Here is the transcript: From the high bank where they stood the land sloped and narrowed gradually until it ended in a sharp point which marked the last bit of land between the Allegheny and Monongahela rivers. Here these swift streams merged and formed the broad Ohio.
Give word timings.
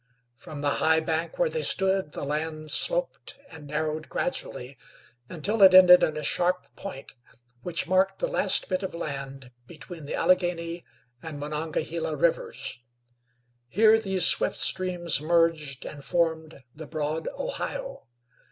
From 0.33 0.61
the 0.61 0.77
high 0.81 0.99
bank 0.99 1.37
where 1.37 1.47
they 1.47 1.61
stood 1.61 2.13
the 2.13 2.23
land 2.23 2.71
sloped 2.71 3.37
and 3.51 3.67
narrowed 3.67 4.09
gradually 4.09 4.75
until 5.29 5.61
it 5.61 5.75
ended 5.75 6.01
in 6.01 6.17
a 6.17 6.23
sharp 6.23 6.65
point 6.75 7.13
which 7.61 7.85
marked 7.87 8.17
the 8.17 8.25
last 8.27 8.67
bit 8.67 8.81
of 8.81 8.95
land 8.95 9.51
between 9.67 10.07
the 10.07 10.15
Allegheny 10.15 10.83
and 11.21 11.39
Monongahela 11.39 12.15
rivers. 12.15 12.79
Here 13.69 13.99
these 13.99 14.25
swift 14.25 14.57
streams 14.57 15.21
merged 15.21 15.85
and 15.85 16.03
formed 16.03 16.63
the 16.73 16.87
broad 16.87 17.27
Ohio. 17.37 18.07